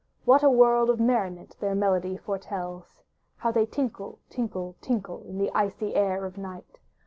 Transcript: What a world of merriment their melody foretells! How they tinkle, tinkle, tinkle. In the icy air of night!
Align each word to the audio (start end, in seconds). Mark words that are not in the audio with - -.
What 0.25 0.41
a 0.41 0.49
world 0.49 0.89
of 0.89 0.99
merriment 0.99 1.55
their 1.59 1.75
melody 1.75 2.17
foretells! 2.17 3.03
How 3.37 3.51
they 3.51 3.67
tinkle, 3.67 4.17
tinkle, 4.31 4.75
tinkle. 4.81 5.21
In 5.27 5.37
the 5.37 5.51
icy 5.53 5.93
air 5.93 6.25
of 6.25 6.39
night! 6.39 6.79